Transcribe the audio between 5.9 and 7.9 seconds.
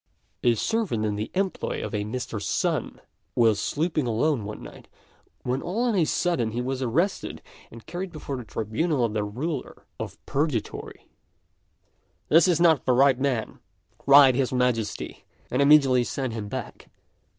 a sudden he was arrested and